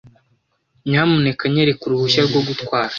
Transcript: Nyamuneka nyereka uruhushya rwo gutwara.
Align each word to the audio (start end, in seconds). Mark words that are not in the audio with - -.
Nyamuneka 0.89 1.43
nyereka 1.53 1.81
uruhushya 1.85 2.21
rwo 2.27 2.41
gutwara. 2.47 2.89